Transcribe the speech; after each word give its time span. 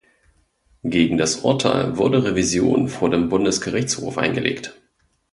Gegen 0.83 1.19
das 1.19 1.41
Urteil 1.43 1.95
wurde 1.95 2.23
Revision 2.23 2.87
vor 2.89 3.11
dem 3.11 3.29
Bundesgerichtshof 3.29 4.17
eingelegt. 4.17 4.75